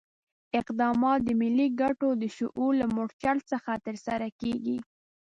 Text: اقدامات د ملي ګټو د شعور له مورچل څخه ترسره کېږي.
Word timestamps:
اقدامات 0.59 1.19
د 1.23 1.29
ملي 1.41 1.67
ګټو 1.81 2.09
د 2.21 2.23
شعور 2.37 2.71
له 2.81 2.87
مورچل 2.95 3.37
څخه 3.51 3.71
ترسره 3.85 4.27
کېږي. 4.41 4.77